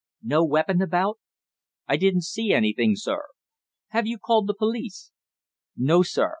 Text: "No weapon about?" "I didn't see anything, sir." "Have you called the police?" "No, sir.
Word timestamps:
"No 0.23 0.43
weapon 0.43 0.81
about?" 0.81 1.19
"I 1.87 1.95
didn't 1.95 2.23
see 2.23 2.51
anything, 2.53 2.95
sir." 2.95 3.21
"Have 3.89 4.07
you 4.07 4.17
called 4.17 4.47
the 4.47 4.55
police?" 4.55 5.11
"No, 5.77 6.01
sir. 6.01 6.29